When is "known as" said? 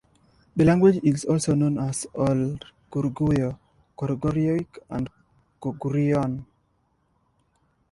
1.53-2.07